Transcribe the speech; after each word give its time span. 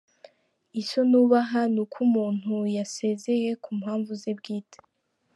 Icyo 0.81 1.01
nubaha 1.09 1.61
nuko 1.73 1.97
umuntu 2.07 2.53
yasezeye 2.77 3.49
ku 3.63 3.69
mpamvu 3.79 4.11
ze 4.21 4.31
bwite. 4.37 4.77